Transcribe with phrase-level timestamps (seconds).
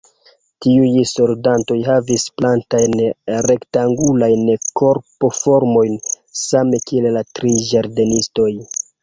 [0.65, 2.95] Tiuj soldatoj havis platajn
[3.49, 4.49] rektangulajn
[4.83, 8.51] korpformojn—same kiel la tri ĝardenistoj.